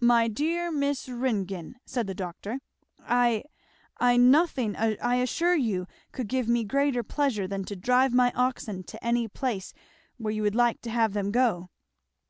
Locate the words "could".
6.10-6.26